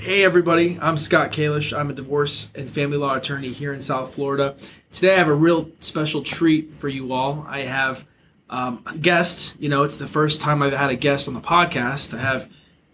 [0.00, 0.78] Hey, everybody.
[0.80, 1.78] I'm Scott Kalish.
[1.78, 4.56] I'm a divorce and family law attorney here in South Florida.
[4.90, 7.44] Today, I have a real special treat for you all.
[7.46, 8.06] I have
[8.48, 9.52] um, a guest.
[9.58, 12.16] You know, it's the first time I've had a guest on the podcast.
[12.16, 12.48] I have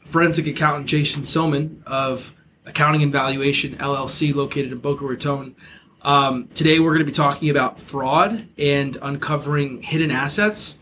[0.05, 2.35] forensic accountant Jason Soman of
[2.65, 5.55] Accounting and Valuation LLC, located in Boca Raton.
[6.03, 10.75] Um, today, we're going to be talking about fraud and uncovering hidden assets.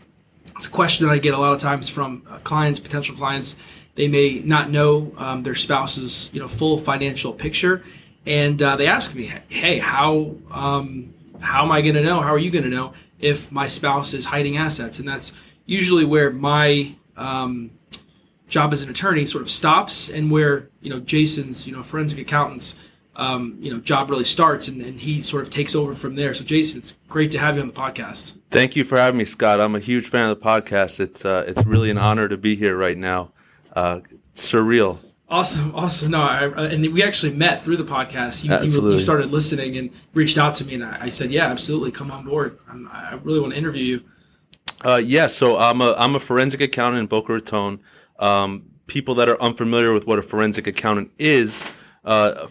[0.55, 3.57] It's a question that I get a lot of times from uh, clients, potential clients
[3.95, 7.83] they may not know um, their spouse's you know full financial picture,
[8.25, 12.21] and uh, they ask me, "Hey, how um, how am I going to know?
[12.21, 15.31] How are you going to know if my spouse is hiding assets?" And that's
[15.65, 17.71] usually where my um,
[18.49, 22.19] job as an attorney sort of stops, and where you know Jason's you know forensic
[22.19, 22.75] accountants.
[23.17, 26.33] Um, you know, job really starts, and, and he sort of takes over from there.
[26.33, 28.33] So, Jason, it's great to have you on the podcast.
[28.51, 29.61] Thank you for having me, Scott.
[29.61, 30.99] I'm a huge fan of the podcast.
[30.99, 33.31] It's uh, it's really an honor to be here right now
[33.75, 33.99] uh,
[34.35, 34.99] surreal.
[35.27, 36.11] Awesome, awesome.
[36.11, 38.43] No, I, and we actually met through the podcast.
[38.43, 41.47] You, you, you, started listening and reached out to me, and I, I said, "Yeah,
[41.47, 42.59] absolutely, come on board.
[42.69, 44.03] I'm, i really want to interview you."
[44.83, 47.79] Uh, yeah, so I'm a I'm a forensic accountant in Boca Raton.
[48.19, 51.63] Um, people that are unfamiliar with what a forensic accountant is,
[52.03, 52.47] uh,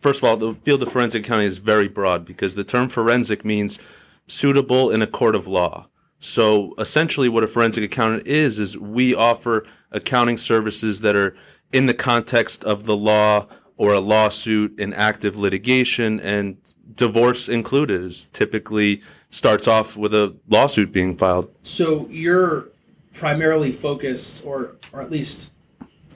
[0.00, 3.44] first of all, the field of forensic accounting is very broad because the term forensic
[3.44, 3.78] means
[4.26, 5.86] suitable in a court of law.
[6.18, 11.36] So essentially, what a forensic accountant is is we offer accounting services that are
[11.72, 16.56] in the context of the law or a lawsuit in active litigation, and
[16.94, 21.50] divorce included is typically starts off with a lawsuit being filed.
[21.62, 22.68] So you're
[23.14, 25.48] primarily focused, or or at least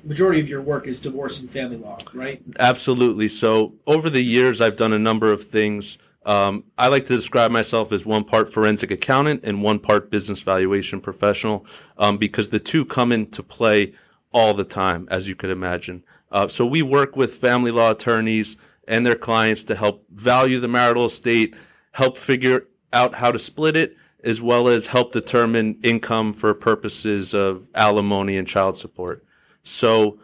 [0.05, 2.43] majority of your work is divorce and family law, right?
[2.59, 3.29] Absolutely.
[3.29, 7.53] So over the years, I've done a number of things um, I like to describe
[7.53, 11.65] myself as one part forensic accountant and one part business valuation professional
[11.99, 13.95] um, because the two come into play
[14.33, 16.05] all the time, as you could imagine.
[16.33, 18.57] Uh, so we work with family law attorneys
[18.89, 21.55] and their clients to help value the marital estate,
[21.93, 27.35] help figure out how to split it, as well as help determine income for purposes
[27.35, 29.25] of alimony and child support.
[29.63, 30.19] So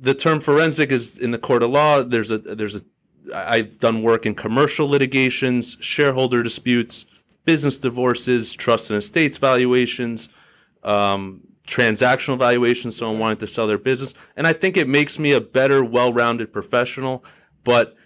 [0.00, 2.04] the term forensic is in the court of law.
[2.04, 2.82] There's a there's a
[3.34, 7.06] I've done work in commercial litigations, shareholder disputes,
[7.44, 10.28] business divorces, trust and estates valuations,
[10.82, 12.96] um, transactional valuations.
[12.96, 16.52] Someone wanting to sell their business, and I think it makes me a better, well-rounded
[16.52, 17.24] professional.
[17.64, 17.96] But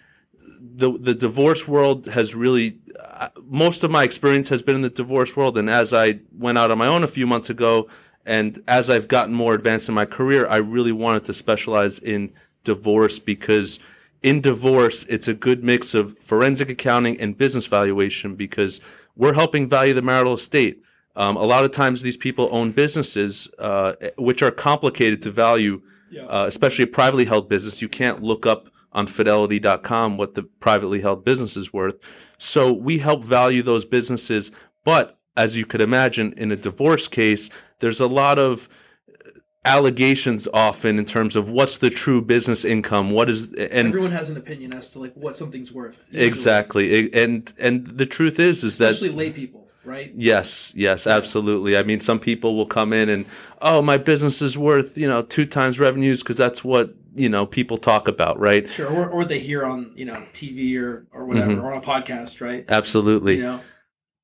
[0.59, 4.89] the the divorce world has really uh, most of my experience has been in the
[4.89, 7.87] divorce world, and as I went out on my own a few months ago,
[8.25, 12.33] and as I've gotten more advanced in my career, I really wanted to specialize in
[12.63, 13.79] divorce because
[14.23, 18.79] in divorce, it's a good mix of forensic accounting and business valuation because
[19.15, 20.81] we're helping value the marital estate.
[21.15, 25.81] Um, a lot of times, these people own businesses uh, which are complicated to value,
[26.09, 26.23] yeah.
[26.23, 27.81] uh, especially a privately held business.
[27.81, 31.95] You can't look up on fidelity.com what the privately held business is worth.
[32.37, 34.51] So we help value those businesses.
[34.83, 38.69] But as you could imagine, in a divorce case, there's a lot of
[39.65, 44.29] allegations often in terms of what's the true business income what is and everyone has
[44.29, 46.27] an opinion as to like what something's worth usually.
[46.27, 47.13] exactly.
[47.13, 50.11] And and the truth is is that especially lay people right?
[50.15, 51.77] Yes yes absolutely.
[51.77, 53.25] I mean some people will come in and
[53.61, 57.45] oh my business is worth you know two times revenues because that's what you know
[57.45, 58.69] people talk about right?
[58.69, 61.63] Sure or, or they hear on you know tv or or whatever mm-hmm.
[61.63, 62.65] or on a podcast right?
[62.67, 63.37] Absolutely.
[63.37, 63.59] You know?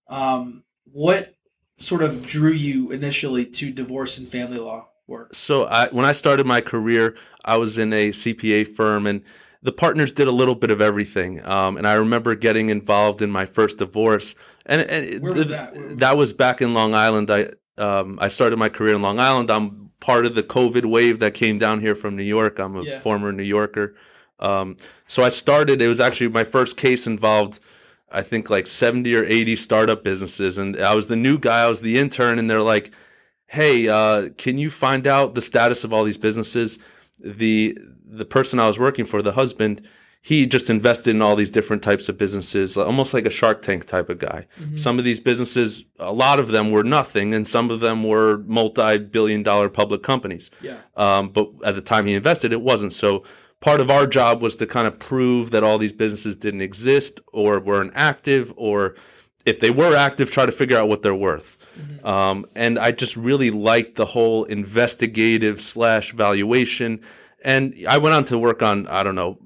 [0.10, 1.34] Um what
[1.78, 5.36] sort of drew you initially to divorce and family law work?
[5.36, 9.22] So I, when I started my career, I was in a CPA firm, and
[9.62, 11.46] the partners did a little bit of everything.
[11.46, 15.76] Um, and I remember getting involved in my first divorce, and, and Where was that?
[15.76, 17.30] Where was that was back in Long Island.
[17.32, 19.50] I um, I started my career in Long Island.
[19.50, 22.60] I'm part of the COVID wave that came down here from New York.
[22.60, 23.00] I'm a yeah.
[23.00, 23.96] former New Yorker.
[24.40, 24.78] Um,
[25.08, 25.82] so I started.
[25.82, 27.60] It was actually my first case involved.
[28.12, 31.64] I think like 70 or 80 startup businesses, and I was the new guy.
[31.64, 32.92] I was the intern, and they're like
[33.50, 36.80] hey, uh, can you find out the status of all these businesses?
[37.20, 39.88] The the person I was working for, the husband,
[40.22, 43.86] he just invested in all these different types of businesses, almost like a Shark Tank
[43.86, 44.48] type of guy.
[44.60, 44.78] Mm-hmm.
[44.78, 48.40] Some of these businesses, a lot of them were nothing, and some of them were
[48.46, 50.50] multi-billion dollar public companies.
[50.62, 50.78] Yeah.
[50.96, 52.94] Um, but at the time he invested, it wasn't.
[52.94, 53.24] So
[53.62, 57.20] part of our job was to kind of prove that all these businesses didn't exist
[57.34, 58.96] or weren't active, or
[59.46, 61.58] if they were active, try to figure out what they're worth.
[61.80, 62.06] Mm-hmm.
[62.06, 67.02] Um, and I just really liked the whole investigative slash valuation.
[67.44, 69.40] And I went on to work on, I don't know,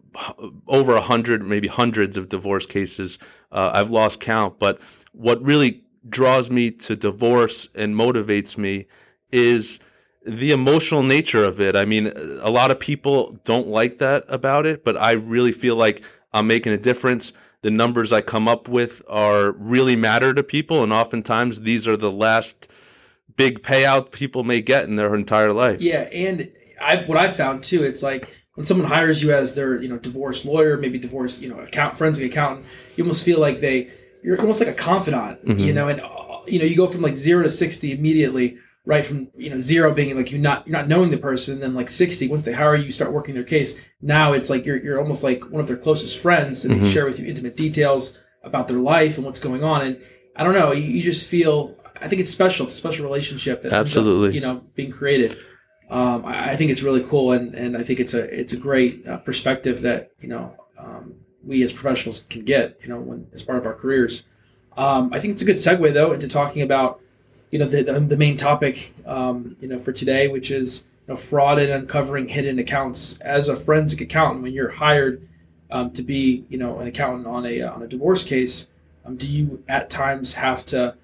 [0.68, 3.18] over a hundred, maybe hundreds of divorce cases.
[3.52, 4.80] Uh, I've lost count, but
[5.12, 8.88] what really draws me to divorce and motivates me
[9.32, 9.80] is
[10.26, 11.76] the emotional nature of it.
[11.76, 12.08] I mean,
[12.42, 16.48] a lot of people don't like that about it, but I really feel like I'm
[16.48, 17.34] making a difference.
[17.64, 21.98] The numbers I come up with are really matter to people, and oftentimes these are
[21.98, 22.68] the last
[23.36, 25.82] big payout people may get in their entire life.
[25.82, 26.52] Yeah, and
[26.82, 29.98] I what I found too, it's like when someone hires you as their you know
[29.98, 32.66] divorce lawyer, maybe divorce you know account forensic accountant,
[32.96, 33.90] you almost feel like they
[34.24, 35.60] you're almost like a confidant, Mm-hmm.
[35.60, 39.06] you know, and uh, you know you go from like zero to sixty immediately, right
[39.06, 41.90] from you know zero being like you not you're not knowing the person, then like
[41.90, 43.80] sixty once they hire you, you start working their case.
[44.02, 46.84] Now it's like you're you're almost like one of their closest friends, and Mm-hmm.
[46.86, 50.02] they share with you intimate details about their life and what's going on, and
[50.36, 51.76] I don't know, you, you just feel.
[52.02, 52.66] I think it's special.
[52.66, 54.36] It's a special relationship that ends up, Absolutely.
[54.36, 55.38] you know being created
[55.90, 58.58] um, I, I think it's really cool, and, and I think it's a it's a
[58.58, 61.14] great uh, perspective that you know um,
[61.44, 64.24] we as professionals can get, you know, when as part of our careers.
[64.76, 67.00] Um, I think it's a good segue though into talking about
[67.54, 71.14] you know the the, the main topic um, you know for today, which is you
[71.14, 73.20] know fraud and uncovering hidden accounts.
[73.20, 75.28] As a forensic accountant, when you're hired
[75.70, 78.66] um, to be you know an accountant on a on a divorce case,
[79.06, 80.96] um, do you at times have to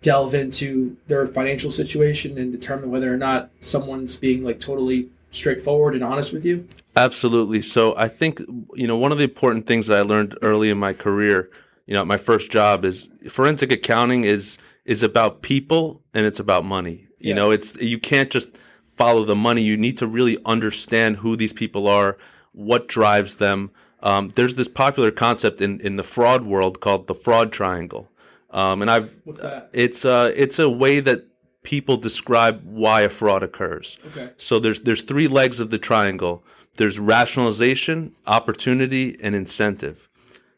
[0.00, 5.94] delve into their financial situation and determine whether or not someone's being like totally straightforward
[5.94, 6.66] and honest with you?
[6.96, 7.60] Absolutely.
[7.60, 8.40] So I think
[8.74, 11.50] you know one of the important things that I learned early in my career,
[11.84, 16.64] you know, my first job is forensic accounting is is about people and it's about
[16.64, 17.06] money.
[17.18, 17.34] You Yeah.
[17.34, 18.50] know, it's you can't just
[18.96, 19.62] follow the money.
[19.62, 22.16] You need to really understand who these people are,
[22.52, 23.70] what drives them.
[24.02, 28.10] Um, there's this popular concept in in the fraud world called the fraud triangle,
[28.50, 29.70] um, and I've What's that?
[29.72, 31.24] it's uh it's a way that
[31.62, 33.96] people describe why a fraud occurs.
[34.08, 34.28] Okay.
[34.36, 36.44] So there's there's three legs of the triangle.
[36.76, 40.08] There's rationalization, opportunity, and incentive.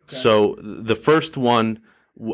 [0.08, 1.78] So the first one,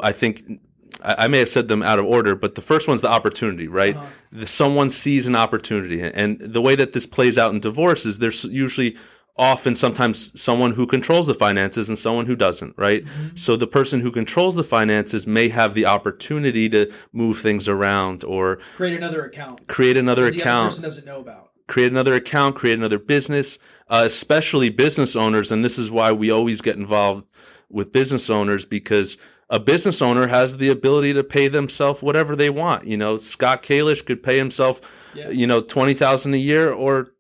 [0.03, 0.61] I think,
[1.03, 3.69] I, I may have said them out of order, but the first one's the opportunity,
[3.69, 3.97] right?
[3.97, 4.07] Uh-huh.
[4.33, 8.19] The, someone sees an opportunity, and the way that this plays out in divorce is
[8.19, 8.97] there's usually
[9.37, 13.03] often sometimes someone who controls the finances and someone who doesn't, right?
[13.35, 18.25] So the person who controls the finances may have the opportunity to move things around
[18.25, 19.67] or Create another account.
[19.69, 21.51] create another The other account person doesn't know about.
[21.67, 23.59] create another account, create another business,
[23.89, 25.51] uh, especially business owners.
[25.51, 27.27] And this is why we always get involved
[27.71, 29.17] with business owners because
[29.53, 32.87] a business owner has the ability to pay themselves whatever they want.
[32.87, 34.81] You know, Scott Kalish could pay himself,
[35.15, 35.29] Yeah.
[35.31, 37.13] you know, twenty thousand a year or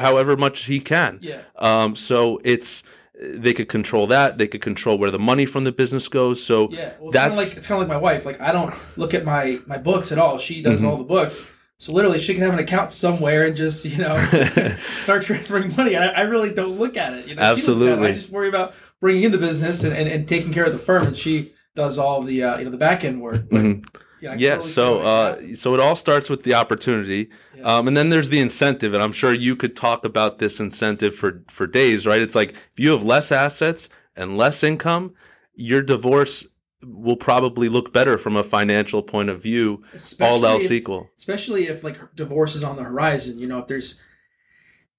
[0.00, 1.20] however much he can.
[1.22, 1.40] Yeah.
[1.56, 2.82] Um, so it's
[3.20, 4.38] they could control that.
[4.38, 6.42] They could control where the money from the business goes.
[6.42, 8.26] So Yeah, well, it's kind that's of like it's kind of like my wife.
[8.26, 10.38] Like I don't look at my my books at all.
[10.38, 10.70] She Mm-hmm.
[10.70, 11.46] does all the books.
[11.80, 14.16] So literally, she can have an account somewhere and just you know
[15.04, 15.94] start transferring money.
[15.96, 17.28] I, I really don't look at it.
[17.28, 17.74] You know, She looks at it.
[17.76, 18.08] Absolutely.
[18.08, 20.78] I just worry about bringing in the business and, and, and taking care of the
[20.78, 23.42] firm, and she does all the uh, you know the back end work.
[23.50, 23.86] But, Mhm.
[24.20, 27.62] yeah, yeah totally so uh, so it all starts with the opportunity Yeah.
[27.78, 31.14] um, and then there's the incentive and i'm sure you could talk about this incentive
[31.14, 35.14] for for days right it's like if you have less assets and less income
[35.54, 36.46] your divorce
[36.82, 39.82] will probably look better from a financial point of view
[40.20, 43.38] all else if- equal especially if like divorce is on the horizon.
[43.38, 44.00] You know, if there's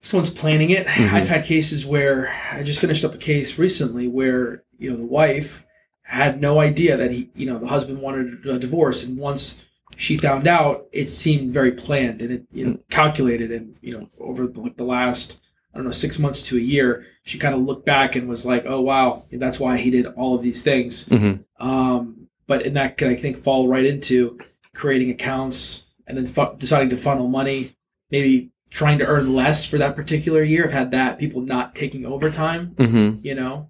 [0.01, 0.85] someone's planning it.
[0.87, 1.11] Mhm.
[1.11, 5.05] I've had cases where I just finished up a case recently where you know the
[5.21, 5.65] wife
[6.09, 9.63] had no idea that he, you know, the husband wanted a divorce, and once
[9.97, 14.09] she found out, it seemed very planned and it, you know, calculated, and you know,
[14.19, 15.39] over the, like the last.
[15.71, 18.43] I don't know, six months to a year, she kind of looked back and was
[18.43, 21.45] like, "Oh wow, that's why he did all of these things." Mhm.
[21.59, 24.39] Um, but and that could I think fall right into
[24.73, 27.73] creating accounts and then fu- deciding to funnel money,
[28.09, 30.65] maybe trying to earn less for that particular year.
[30.65, 33.23] I've had that people not taking overtime, Mhm.
[33.23, 33.69] you know.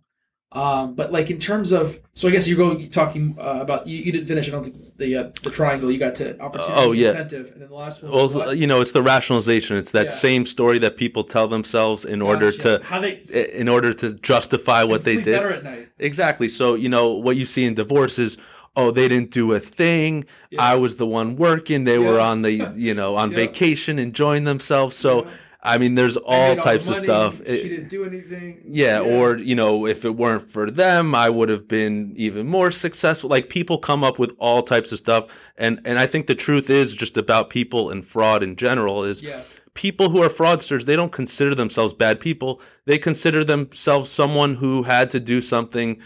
[0.51, 3.85] Um, but like in terms of, so I guess you're going you're talking uh, about
[3.85, 4.47] you, you didn't finish.
[4.47, 5.91] I don't think the uh, the triangle.
[5.91, 7.09] You got to opportunity, Oh, yeah.
[7.09, 8.11] incentive, and then the last one.
[8.11, 10.11] well you know it's the rationalization it's that Yeah.
[10.11, 12.79] same story that people tell themselves in order Gotcha.
[12.79, 13.21] to how they
[13.53, 15.89] in order to justify what they did better at night.
[15.99, 16.49] Exactly.
[16.49, 18.37] So, you know, what you see in divorce is,
[18.75, 20.25] oh, they didn't do a thing.
[20.49, 20.63] Yeah.
[20.63, 21.83] I was the one working.
[21.83, 23.35] They were on the, you know, on Yeah.
[23.35, 24.95] vacation, enjoying themselves.
[24.95, 25.29] So, Yeah.
[25.61, 27.37] I mean, there's all types of stuff.
[27.45, 28.61] She It- didn't do anything.
[28.65, 32.71] yeah, or, you know, if it weren't for them, I would have been even more
[32.71, 33.29] successful.
[33.29, 35.27] Like people come up with all types of stuff.
[35.57, 39.21] And, and I think the truth is just about people and fraud in general is
[39.21, 39.41] yeah,
[39.73, 42.61] people who are fraudsters, they don't consider themselves bad people.
[42.85, 45.99] They consider themselves someone who had to do something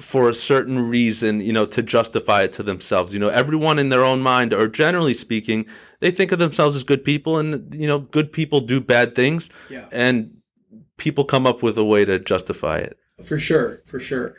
[0.00, 3.12] for a certain reason, you know, to justify it to themselves.
[3.12, 5.66] You know, everyone in their own mind, or generally speaking,
[6.00, 9.50] they think of themselves as good people, and you know, good people do bad things,
[9.68, 9.88] yeah.
[9.92, 10.36] and
[10.96, 12.98] people come up with a way to justify it.
[13.24, 14.34] For sure, for sure.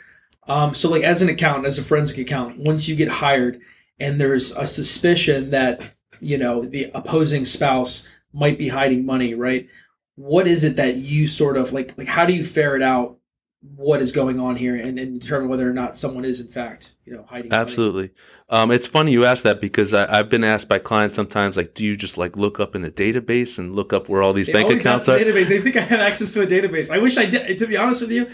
[0.47, 3.61] Um, so, like, as an accountant, as a forensic accountant, once you get hired
[3.99, 9.67] and there's a suspicion that you know the opposing spouse might be hiding money, right?
[10.15, 13.18] What is it that you sort of like like how do you ferret out
[13.61, 16.93] what is going on here and, and determine whether or not someone is in fact
[17.05, 17.51] you know hiding?
[17.51, 18.11] Absolutely.
[18.49, 21.73] Um, it's funny you ask that because I, I've been asked by clients sometimes, like,
[21.75, 24.47] do you just like look up in the database and look up where all these
[24.47, 25.19] They bank accounts are?
[25.19, 25.47] the database.
[25.47, 26.89] They think I have access to a database.
[26.89, 27.57] I wish I did.
[27.59, 28.29] To be honest with you,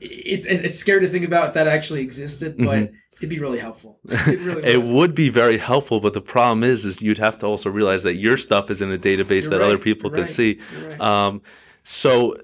[0.00, 4.00] it's it's scary to think about if that actually existed, but it'd be really helpful.
[4.26, 4.66] It really Mm-hmm.
[4.66, 4.94] It would.
[4.94, 8.16] would be very helpful, but the problem is, is you'd have to also realize that
[8.16, 10.60] your stuff is in a database You're that right, other people you're can right, see.
[10.70, 11.00] right.
[11.00, 11.42] Um,
[11.84, 12.36] so,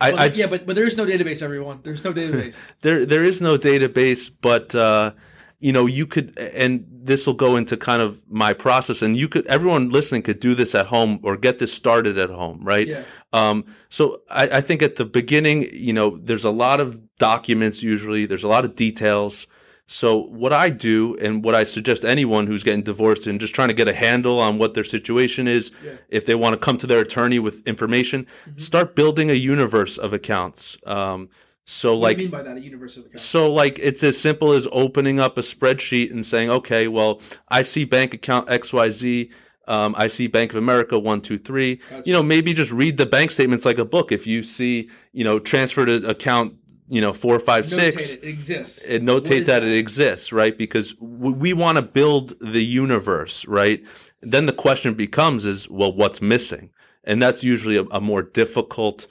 [0.00, 1.80] I, Well, I yeah, but but there is no database, everyone.
[1.82, 2.72] There's no database.
[2.82, 5.12] there there is no database, but uh,
[5.58, 9.28] you know you could, and this will go into kind of my process, and you
[9.28, 12.88] could everyone listening could do this at home or get this started at home, right?
[12.88, 13.02] Yeah.
[13.32, 17.82] Um, so I, I think at the beginning, you know, there's a lot of documents
[17.82, 19.46] usually, there's a lot of details.
[19.92, 23.68] So what I do and what I suggest anyone who's getting divorced and just trying
[23.68, 25.94] to get a handle on what their situation is, Yeah.
[26.08, 28.60] if they want to come to their attorney with information, Mm-hmm.
[28.60, 30.76] start building a universe of accounts.
[30.86, 31.28] Um,
[31.64, 32.56] so What like do you mean by that?
[32.56, 33.18] A universal account?
[33.20, 37.62] so like it's as simple as opening up a spreadsheet and saying, okay, well, I
[37.62, 39.30] see bank account XYZ.
[39.68, 41.76] Um, I see Bank of America one two three.
[41.76, 42.02] Gotcha.
[42.04, 44.10] You know, maybe just read the bank statements like a book.
[44.10, 46.54] If you see, you know, transfer to account,
[46.90, 48.24] you know, four five Notate six, it.
[48.24, 48.82] Exists.
[48.84, 50.58] and notate is that, it exists, right?
[50.58, 53.82] Because w- we want to build the universe, right?
[54.20, 56.70] Then the question becomes is, well, what's missing?
[57.04, 59.06] And that's usually a, a more difficult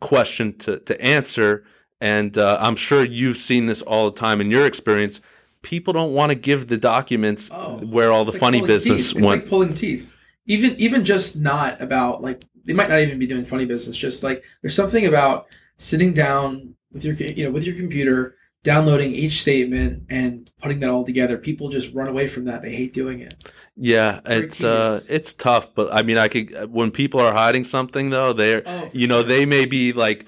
[0.00, 1.64] question to, to answer.
[2.00, 5.20] And uh, I'm sure you've seen this all the time in your experience.
[5.62, 9.16] People don't want to give the documents Oh, where all the like funny business teeth.
[9.18, 9.42] It's went.
[9.42, 10.12] like pulling teeth.
[10.46, 13.96] Even even just not about like they might not even be doing funny business.
[13.96, 18.34] Just like there's something about sitting down with your you know with your computer,
[18.64, 21.36] downloading each statement and putting that all together.
[21.38, 22.62] People just run away from that.
[22.62, 23.34] They hate doing it.
[23.76, 25.74] yeah, it's uh, it's tough.
[25.74, 29.20] But I mean, I could when people are hiding something though, they're Oh, you know
[29.20, 29.28] sure.
[29.28, 30.26] they may be like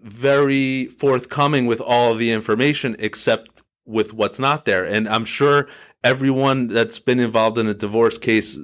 [0.00, 5.66] very forthcoming with all the information except with what's not there and i'm sure
[6.04, 8.56] everyone that's been involved in a divorce case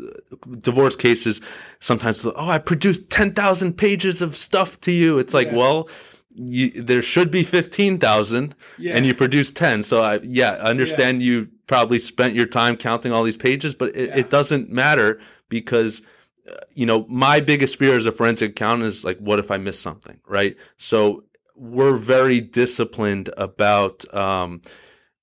[0.60, 1.40] divorce cases
[1.80, 5.56] sometimes oh i produced 10,000 pages of stuff to you it's like Yeah.
[5.56, 5.88] well
[6.34, 8.96] you, there should be 15,000 Yeah.
[8.96, 13.12] and you produce 10 so I yeah I understand you probably spent your time counting
[13.12, 14.16] all these pages but it, Yeah.
[14.18, 16.02] it doesn't matter because
[16.50, 19.56] uh, you know my biggest fear as a forensic accountant is like what if i
[19.58, 21.24] miss something right so
[21.56, 24.60] we're very disciplined about um,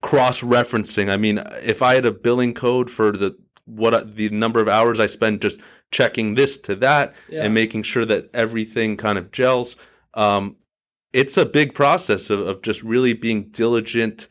[0.01, 4.59] cross referencing i mean if i had a billing code for the what the number
[4.59, 5.59] of hours i spend just
[5.91, 7.43] checking this to that Yeah.
[7.43, 9.75] and making sure that everything kind of gels
[10.13, 10.55] um,
[11.13, 14.27] it's a big process of, of just really being diligent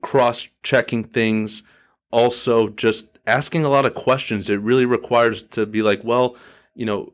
[0.00, 1.62] cross checking things
[2.10, 4.50] also just asking a lot of questions.
[4.50, 6.36] It really requires to be like well
[6.74, 7.12] you know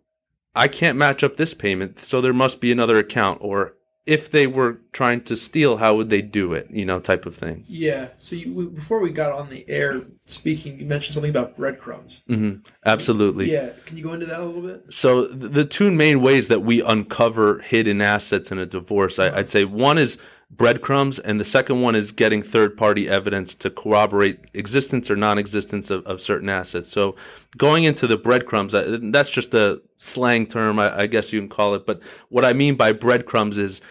[0.55, 3.75] i can't match up this payment so there must be another account or
[4.17, 7.35] if they were trying to steal how would they do it you know type of
[7.37, 8.09] thing Yeah.
[8.19, 12.23] So you, we- before we got on the air speaking, you mentioned something about breadcrumbs.
[12.27, 12.55] hmm
[12.87, 13.71] absolutely Yeah.
[13.87, 14.85] Can you go into that a little bit?
[14.91, 19.29] So th- the two main ways that we uncover hidden assets in a divorce, I,
[19.39, 20.17] I'd say one is
[20.51, 26.05] breadcrumbs, and the second one is getting third-party evidence to corroborate existence or non-existence of,
[26.07, 26.89] of certain assets.
[26.89, 27.17] So
[27.59, 28.73] going into the breadcrumbs,
[29.13, 31.85] that's just a slang term, I, I guess you can call it.
[31.85, 32.01] But
[32.31, 33.83] what I mean by breadcrumbs is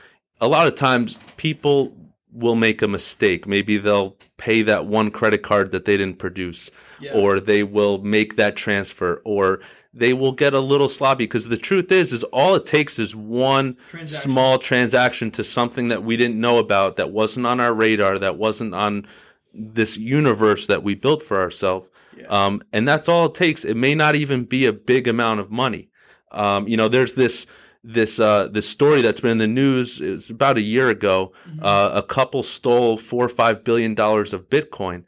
[0.41, 1.93] a lot of times people
[2.31, 3.47] will make a mistake.
[3.47, 7.13] Maybe they'll pay that one credit card that they didn't produce, Yeah.
[7.13, 9.59] or they will make that transfer, or
[9.93, 11.23] they will get a little sloppy.
[11.23, 14.31] Because the truth is, is all it takes is one Transaction.
[14.31, 18.37] small transaction to something that we didn't know about, that wasn't on our radar, that
[18.37, 19.07] wasn't on
[19.53, 21.87] this universe that we built for ourselves.
[22.15, 22.27] Yeah.
[22.27, 23.65] Um, and that's all it takes.
[23.65, 25.89] It may not even be a big amount of money.
[26.31, 27.47] Um, you know, there's this
[27.87, 30.01] this uh, this story that's been in the news.
[30.01, 31.31] is about a year ago.
[31.61, 35.05] Uh, a couple stole four or five billion dollars of Bitcoin,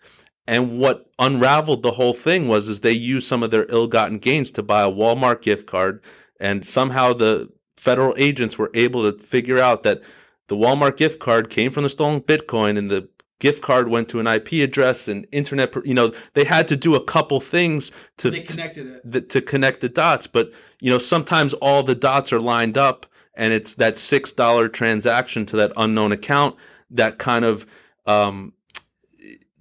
[0.48, 4.50] and what unraveled the whole thing was is they used some of their ill-gotten gains
[4.52, 6.02] to buy a Walmart gift card,
[6.40, 10.02] and somehow the federal agents were able to figure out that
[10.48, 14.20] the Walmart gift card came from the stolen Bitcoin, and the gift card went to
[14.20, 15.74] an IP address and internet.
[15.86, 19.30] You know, they had to do a couple things to it.
[19.30, 20.28] to connect the dots.
[20.28, 23.06] But you know, sometimes all the dots are lined up,
[23.36, 26.56] and it's that six dollar transaction to that unknown account
[26.92, 27.66] that kind of
[28.06, 28.54] um,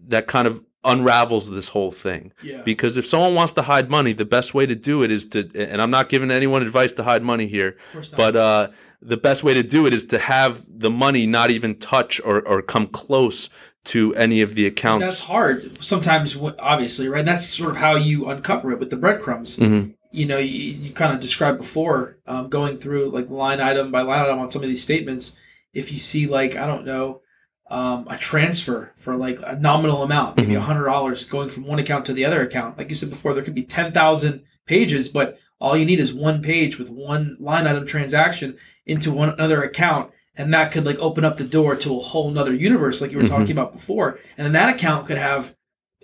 [0.06, 2.32] that kind of unravels this whole thing.
[2.42, 2.62] Yeah.
[2.62, 5.48] Because if someone wants to hide money, the best way to do it is to,
[5.54, 8.16] and I'm not giving anyone advice to hide money here, Of course not.
[8.18, 8.68] but uh,
[9.02, 12.40] the best way to do it is to have the money not even touch or,
[12.46, 13.48] or come close
[13.84, 15.04] to any of the accounts.
[15.06, 17.20] That's hard sometimes, obviously, right?
[17.20, 19.56] And that's sort of how you uncover it with the breadcrumbs.
[19.56, 19.94] Mhm.
[20.10, 24.00] You know, you, you kind of described before um, going through like line item by
[24.02, 25.36] line item on some of these statements.
[25.74, 27.20] If you see like I don't know
[27.70, 30.62] um, a transfer for like a nominal amount, maybe a Mhm.
[30.62, 33.42] hundred dollars going from one account to the other account, like you said before, there
[33.42, 37.66] could be ten thousand pages, but all you need is one page with one line
[37.66, 38.56] item transaction
[38.86, 42.30] into one another account and that could like open up the door to a whole
[42.30, 43.28] nother universe like you were Mhm.
[43.28, 45.54] talking about before and then that account could have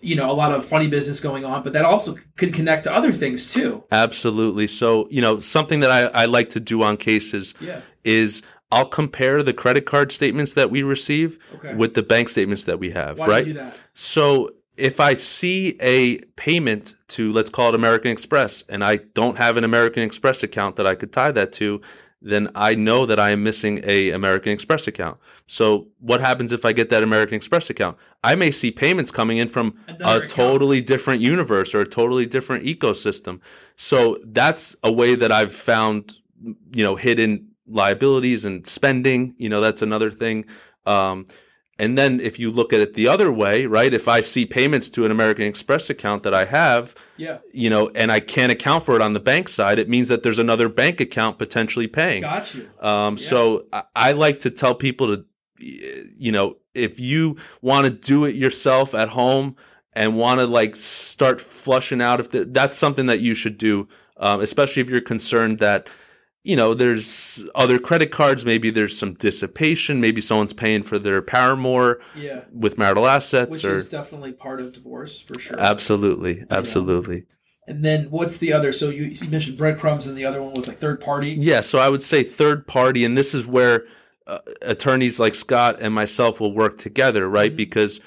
[0.03, 2.93] you know a lot of funny business going on but that also could connect to
[2.93, 4.67] other things too Absolutely.
[4.67, 8.89] So, you know, something that I, I like to do on cases yeah is I'll
[8.89, 12.91] compare the credit card statements that we receive okay with the bank statements that we
[12.91, 13.45] have, why right?
[13.45, 18.11] do you do that So if I see a payment to, let's call it American
[18.11, 21.81] Express, and I don't have an American Express account that I could tie that to,
[22.21, 25.19] then I know that I am missing a American Express account.
[25.47, 27.99] So what happens if I get that American Express account?
[28.25, 30.31] I may see payments coming in from Another a account.
[30.31, 33.41] totally different universe or a totally different ecosystem.
[33.77, 39.35] So that's a way that I've found, you know, hidden liabilities and spending.
[39.39, 40.47] You know, that's another thing.
[40.87, 41.27] Um,
[41.79, 43.93] and then if you look at it the other way, right?
[43.93, 47.91] If I see payments to an American Express account that I have, yeah you know,
[47.95, 50.69] and I can't account for it on the bank side, it means that there's another
[50.69, 52.23] bank account potentially paying.
[52.23, 53.29] got you Um, Yeah.
[53.29, 55.25] So I, I like to tell people to,
[55.59, 59.57] you know, if you want to do it yourself at home
[59.95, 63.89] and want to like start flushing out, if the, that's something that you should do,
[64.17, 65.89] um, especially if you're concerned that,
[66.45, 71.23] you know, there's other credit cards, maybe there's some dissipation, maybe someone's paying for their
[71.23, 76.45] paramour yeah with marital assets which or is definitely part of divorce for sure absolutely,
[76.51, 77.25] absolutely.
[77.67, 80.69] and then what's the other so you, you mentioned breadcrumbs and the other one was
[80.69, 83.87] like third party Yeah, so I would say third party, and this is where
[84.27, 87.53] uh, attorneys like Scott and myself will work together, right?
[87.53, 87.57] Mhm.
[87.57, 88.01] Because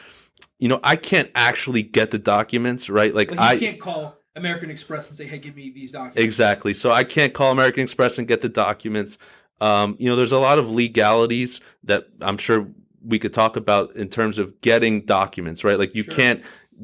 [0.59, 3.13] you know I can't actually get the documents, right?
[3.13, 6.21] Like, like you I can't call american express and say hey give me these documents
[6.21, 6.73] exactly.
[6.73, 9.17] So I can't call American Express and get the documents.
[9.59, 12.67] Um, you know, there's a lot of legalities that I'm sure
[13.03, 15.79] we could talk about in terms of getting documents, right?
[15.79, 16.13] Like you Sure.
[16.13, 16.43] can't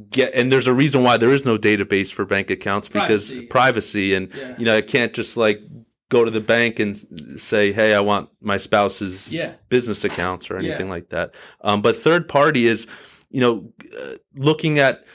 [0.10, 3.48] get, and there's a reason why there is no database for bank accounts because Privacy.
[3.48, 5.62] privacy and yeah you know, I can't just like
[6.10, 6.96] go to the bank and
[7.40, 9.54] say, "Hey, I want my spouse's Yeah.
[9.70, 10.94] business accounts" or anything Yeah.
[10.98, 11.36] like that.
[11.62, 12.88] Um, but third party is,
[13.30, 15.06] you know, uh, looking at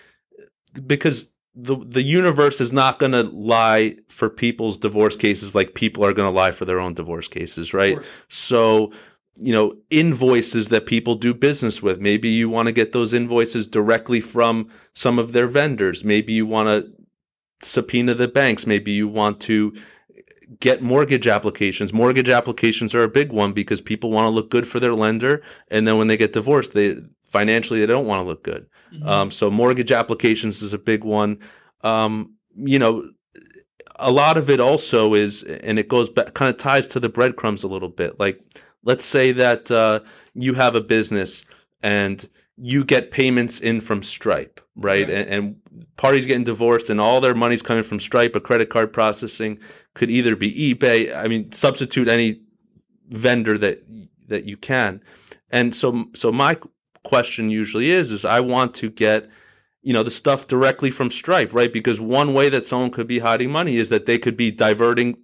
[0.87, 1.29] because
[1.61, 6.13] the the universe is not going to lie for people's divorce cases like people are
[6.13, 7.99] going to lie for their own divorce cases, right?
[8.29, 8.93] So,
[9.35, 12.01] you know, invoices that people do business with.
[12.01, 16.05] Maybe you want to get those invoices directly from some of their vendors.
[16.05, 16.93] Maybe you want to
[17.61, 18.65] subpoena the banks.
[18.65, 19.75] Maybe you want to
[20.61, 21.93] get mortgage applications.
[21.93, 25.43] Mortgage applications are a big one because people want to look good for their lender,
[25.69, 26.97] and then when they get divorced, they
[27.29, 28.67] financially they don't want to look good.
[28.93, 29.07] Mhm.
[29.07, 31.39] Um, so mortgage applications is a big one.
[31.83, 33.11] Um, you know,
[33.97, 37.09] a lot of it also is, and it goes back, kind of ties to the
[37.09, 38.19] breadcrumbs a little bit.
[38.19, 38.41] Like,
[38.85, 40.01] let's say that uh,
[40.35, 41.45] you have a business
[41.83, 45.05] and you get payments in from Stripe, right?
[45.05, 45.23] Okay.
[45.23, 48.35] And, and parties getting divorced, and all their money's coming from Stripe.
[48.35, 49.59] A credit card processing
[49.95, 51.15] could either be eBay.
[51.17, 52.41] I mean, substitute any
[53.09, 53.85] vendor that
[54.29, 55.01] that you can.
[55.51, 56.59] And so, so my
[57.09, 59.29] question usually is, is I want to get,
[59.83, 61.73] you know, the stuff directly from Stripe, right?
[61.73, 65.17] Because one way that someone could be hiding money is that they could be diverting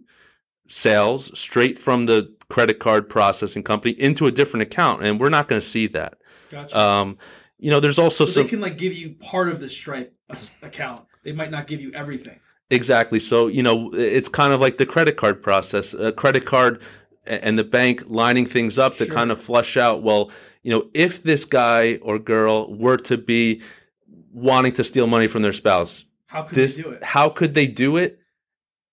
[0.66, 5.46] sales straight from the credit card processing company into a different account, and we're not
[5.48, 6.14] going to see that.
[6.50, 6.78] Gotcha.
[6.78, 7.18] Um,
[7.58, 10.16] you know, there's also so some they can like give you part of the Stripe
[10.62, 11.02] account.
[11.22, 12.40] They might not give you everything.
[12.70, 13.20] Exactly.
[13.20, 15.94] So, you know, it's kind of like the credit card process.
[15.94, 16.80] A credit card
[17.26, 19.14] and the bank lining things up to Sure.
[19.14, 20.30] kind of flush out, well,
[20.64, 23.62] you know, if this guy or girl were to be
[24.32, 27.04] wanting to steal money from their spouse, How could this they do it?
[27.04, 28.18] how could they do it?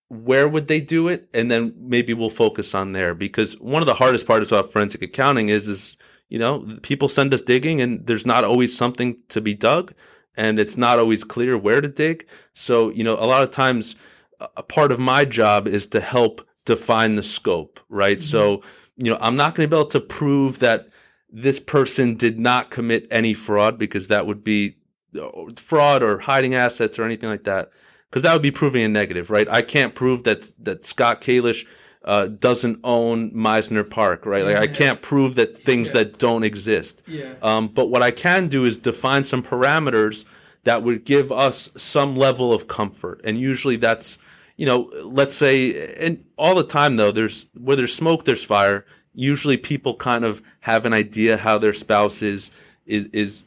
[0.10, 1.30] Where would they do it?
[1.34, 5.02] And then maybe we'll focus on there because one of the hardest parts about forensic
[5.02, 5.96] accounting is is
[6.30, 9.94] you know people send us digging and there's not always something to be dug
[10.38, 12.28] and it's not always clear where to dig.
[12.54, 13.96] So you know a lot of times
[14.58, 18.18] a- part of my job is to help define the scope, right?
[18.18, 18.22] Mhm.
[18.34, 18.62] So
[18.98, 20.88] you know I'm not going to be able to prove that
[21.32, 24.76] this person did not commit any fraud because that would be
[25.20, 27.70] uh, fraud or hiding assets or anything like that
[28.10, 29.48] because that would be proving a negative, right?
[29.50, 31.66] I can't prove that that Scott Kalish
[32.04, 34.44] uh, doesn't own Mizner Park, right?
[34.44, 35.94] Like I can't prove that things Yeah.
[35.96, 37.02] that don't exist.
[37.08, 37.34] Yeah.
[37.42, 40.26] Um, but what I can do is define some parameters
[40.64, 44.18] that would give us some level of comfort, and usually that's
[44.58, 48.86] you know, let's say, and all the time though, there's where there's smoke, there's fire.
[49.14, 52.52] Usually, people kind of have an idea how their spouse is
[52.86, 53.46] is is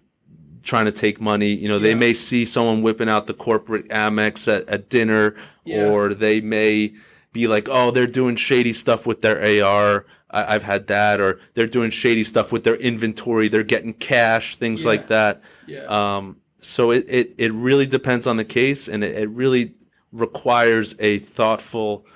[0.63, 1.55] trying to take money.
[1.55, 5.85] You know, they may see someone whipping out the corporate Amex at, at dinner, Yeah.
[5.87, 6.95] or they may
[7.33, 10.07] be like, oh, they're doing shady stuff with their AR.
[10.31, 13.49] I, I've had that, or they're doing shady stuff with their inventory.
[13.49, 14.89] They're getting cash, things Yeah.
[14.89, 15.43] like that.
[15.67, 15.85] Yeah.
[16.17, 19.75] Um, so it, it, it really depends on the case, and it, it really
[20.13, 22.07] requires a thoughtful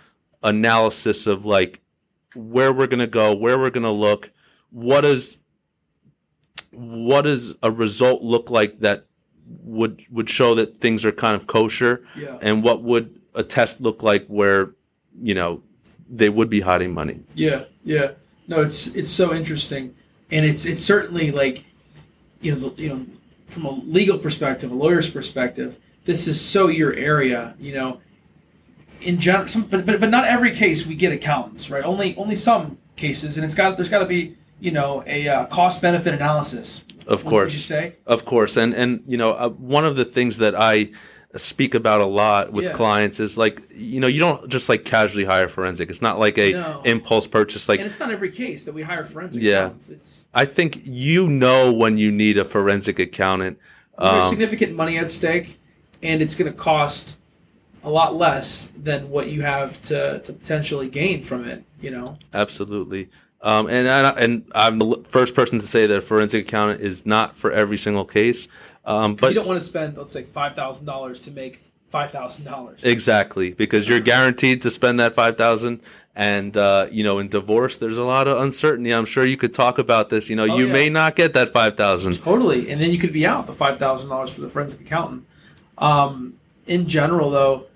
[0.42, 1.80] analysis of like
[2.38, 4.30] where we're going to go, where we're going to look,
[4.70, 5.38] what is
[6.70, 9.06] what does a result look like that
[9.62, 12.38] would would show that things are kind of kosher, yeah.
[12.40, 14.74] and what would a test look like where
[15.20, 15.62] you know
[16.08, 17.20] they would be hiding money.
[17.34, 18.12] Yeah, yeah.
[18.46, 19.94] No, it's it's so interesting,
[20.30, 21.64] and it's it's certainly like,
[22.40, 23.06] you know, the, you know,
[23.46, 27.54] from a legal perspective, a lawyer's perspective, this is so your area.
[27.58, 28.00] You know,
[29.00, 31.84] in general, some, but, but but not every case we get accountants, right?
[31.84, 35.44] Only only some cases, and it's got there's got to be you know a uh,
[35.46, 36.84] cost benefit analysis.
[37.06, 37.70] Of course,
[38.06, 40.90] Of course, and and you know uh, one of the things that I
[41.36, 42.72] speak about a lot with Yeah.
[42.72, 45.90] clients is like you know you don't just like casually hire forensic.
[45.90, 46.82] It's not like a No.
[46.84, 47.68] impulse purchase.
[47.68, 49.56] Like and it's not every case that we hire forensic Yeah.
[49.66, 49.88] accountants.
[49.90, 53.58] It's I think you know when you need a forensic accountant.
[53.98, 55.58] there's Um, significant money at stake,
[56.02, 57.16] and it's going to cost
[57.88, 61.64] a lot less than what you have to, to potentially gain from it.
[61.80, 63.08] You know, absolutely.
[63.40, 67.06] Um, and I, and I'm the first person to say that a forensic accountant is
[67.06, 68.48] not for every single case.
[68.84, 72.10] Um, but you don't want to spend, let's say, five thousand dollars to make five
[72.10, 72.82] thousand dollars.
[72.84, 75.80] Exactly, because you're guaranteed to spend that five thousand,
[76.16, 78.92] and uh, you know, in divorce, there's a lot of uncertainty.
[78.92, 80.28] I'm sure you could talk about this.
[80.28, 80.72] You know, Oh, you yeah.
[80.72, 82.18] may not get that five thousand.
[82.18, 85.24] Totally, and then you could be out the five thousand dollars for the forensic accountant.
[85.78, 86.34] Um,
[86.66, 87.66] in general, though,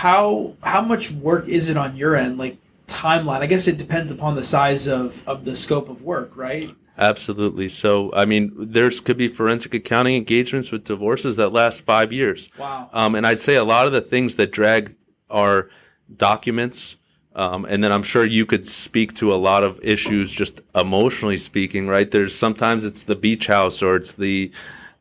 [0.00, 2.38] how how much work is it on your end?
[2.38, 2.56] Like
[2.88, 3.40] timeline?
[3.40, 6.74] I guess it depends upon the size of of the scope of work, right?
[6.96, 7.68] Absolutely.
[7.68, 12.48] So, I mean, there's could be forensic accounting engagements with divorces that last five years.
[12.58, 12.88] Wow.
[12.94, 14.94] Um, and I'd say a lot of the things that drag
[15.28, 15.68] are
[16.16, 16.96] documents.
[17.34, 21.38] Um, and then I'm sure you could speak to a lot of issues just emotionally
[21.38, 22.10] speaking, right?
[22.10, 24.50] There's sometimes it's the beach house or it's the,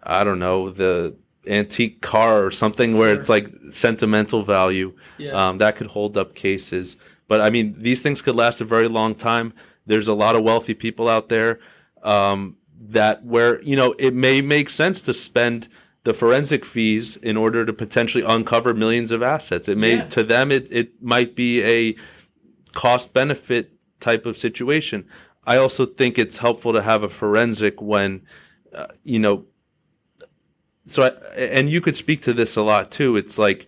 [0.04, 1.16] I don't know, the
[1.48, 5.32] antique car or something where it's like sentimental value Yeah.
[5.50, 6.96] um, that could hold up cases.
[7.28, 9.54] But I mean, these things could last a very long time.
[9.86, 11.60] There's a lot of wealthy people out there
[12.04, 15.68] um, that where you know it may make sense to spend
[16.06, 19.68] the forensic fees in order to potentially uncover millions of assets.
[19.68, 20.06] It may Yeah.
[20.08, 21.96] to them it it might be a
[22.74, 25.06] cost benefit type of situation.
[25.46, 28.22] I also think it's helpful to have a forensic when
[28.74, 29.46] uh, you know
[30.90, 33.16] so I, and you could speak to this a lot too.
[33.16, 33.68] It's like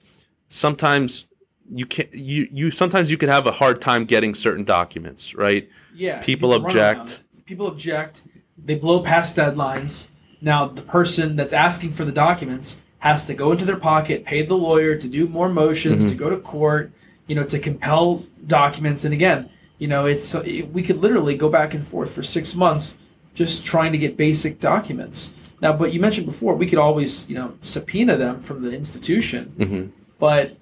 [0.50, 1.26] sometimes
[1.74, 5.70] you can you you sometimes you can have a hard time getting certain documents, right?
[5.96, 6.22] Yeah.
[6.22, 7.22] People object.
[7.46, 8.24] People object.
[8.58, 10.08] They blow past deadlines.
[10.42, 14.46] Now the person that's asking for the documents has to go into their pocket, pay
[14.46, 16.20] the lawyer to do more motions, to mm-hmm.
[16.20, 16.92] go to court,
[17.28, 19.06] you know, to compel documents.
[19.06, 22.98] And again, you know, it's we could literally go back and forth for six months
[23.34, 25.32] just trying to get basic documents.
[25.62, 29.54] Now, but you mentioned before we could always, you know, subpoena them from the institution,
[29.58, 29.88] hmm
[30.20, 30.56] but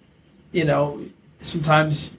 [0.52, 1.06] you know,
[1.42, 2.12] sometimes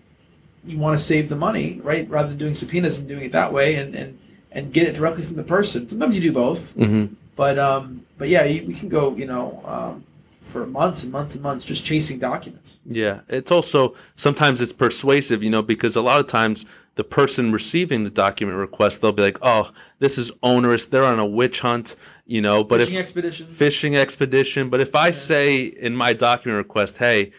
[0.64, 2.08] you want to save the money, right?
[2.08, 4.18] Rather than doing subpoenas and doing it that way, and and
[4.52, 5.88] and get it directly from the person.
[5.88, 9.62] Sometimes you do both, hmm but um, but yeah, you, we can go, you know,
[9.64, 10.04] um,
[10.50, 12.78] for months and months and months just chasing documents.
[12.84, 17.52] Yeah, it's also sometimes it's persuasive, you know, because a lot of times the person
[17.52, 20.84] receiving the document request they'll be like, "Oh, this is onerous.
[20.84, 22.64] They're on a witch hunt," you know.
[22.64, 23.56] But Fishing if expeditions.
[23.56, 27.32] fishing expedition, but if I say in my document request, "Hey,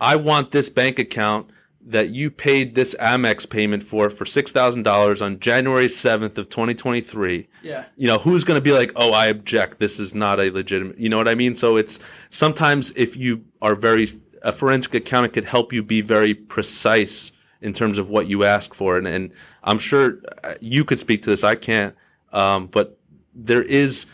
[0.00, 1.50] I want this bank account
[1.88, 6.48] that you paid this Amex payment for for six thousand dollars on January seventh of
[6.48, 9.78] 2023," yeah, you know who's going to be like oh i object.
[9.78, 11.54] This is not a legitimate you know what i mean?
[11.54, 11.98] So it's
[12.30, 14.08] sometimes if you are very
[14.42, 18.72] a forensic accountant could help you be very precise in terms of what you ask
[18.74, 18.96] for.
[18.96, 19.32] And, and
[19.64, 21.94] i'm sure uh, you could speak to this i can't
[22.32, 22.98] um, but
[23.34, 24.06] there is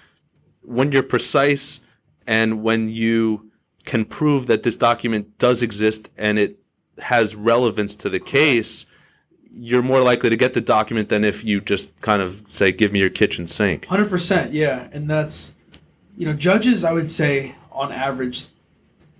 [0.63, 1.81] when you're precise
[2.27, 3.51] and when you
[3.85, 6.59] can prove that this document does exist and it
[6.99, 8.87] has relevance to the case
[9.57, 12.91] you're more likely to get the document than if you just kind of say, "Give
[12.91, 14.53] me your kitchen sink." hundred percent.
[14.53, 15.53] Yeah, and that's
[16.17, 16.83] you know, judges.
[16.85, 18.47] I would say on average,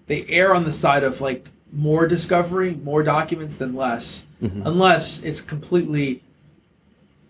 [0.09, 4.63] they err on the side of like more discovery, more documents than less, Mhm.
[4.67, 6.23] unless it's completely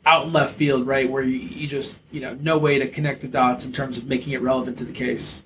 [0.07, 1.11] out in left field, right?
[1.11, 4.07] Where you, you just you know no way to connect the dots in terms of
[4.07, 5.43] making it relevant to the case.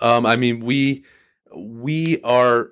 [0.00, 1.04] Um, I mean, we
[1.54, 2.70] we are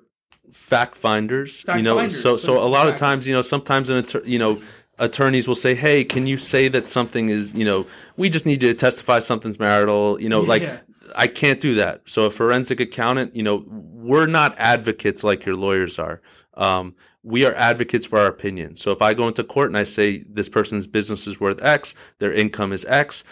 [0.51, 1.61] fact finders.
[1.61, 4.31] Fact you know, finders, so so, a lot of times, you know, sometimes an attorney,
[4.31, 4.61] you know
[4.99, 8.61] attorneys will say, "Hey, can you say that something is, you know, we just need
[8.61, 10.47] to testify something's marital." You know, yeah.
[10.47, 10.81] like
[11.15, 12.01] I can't do that.
[12.05, 16.21] So a forensic accountant, you know, we're not advocates like your lawyers are.
[16.55, 18.77] Um, we are advocates for our opinion.
[18.77, 21.93] So if I go into court and I say this person's business is worth X,
[22.19, 23.23] their income is X,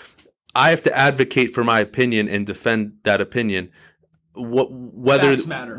[0.56, 3.72] I have to advocate for my opinion and defend that opinion.
[4.34, 5.36] What, whether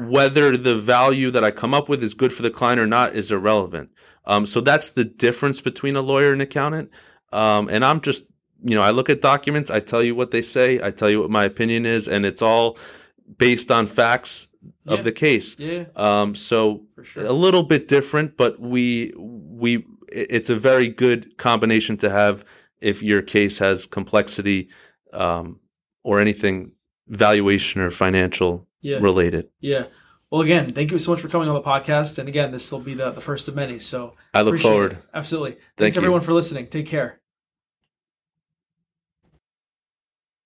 [0.06, 3.14] whether the value that I come up with is good for the client or not
[3.14, 3.90] is irrelevant.
[4.26, 6.90] Um, so that's the difference between a lawyer and accountant.
[7.32, 8.24] Um, and I'm just,
[8.62, 11.20] you know, I look at documents, I tell you what they say, I tell you
[11.20, 12.76] what my opinion is, and it's all
[13.38, 14.48] based on facts
[14.84, 14.94] yeah.
[14.94, 15.56] of the case.
[15.58, 15.84] Yeah.
[15.96, 17.26] Um, so sure.
[17.26, 22.44] a little bit different, but we we it's a very good combination to have
[22.80, 24.68] if your case has complexity
[25.12, 25.60] um,
[26.02, 26.72] or anything
[27.08, 28.98] valuation or financial yeah.
[28.98, 29.48] related.
[29.60, 29.84] Yeah.
[30.30, 32.18] Well, again, thank you so much for coming on the podcast.
[32.18, 33.80] And again, this will be the, the first of many.
[33.80, 34.92] So I look forward.
[34.92, 34.98] It.
[35.12, 35.52] Absolutely.
[35.52, 36.02] Thank Thanks, you.
[36.02, 36.68] everyone, for listening.
[36.68, 37.19] Take care.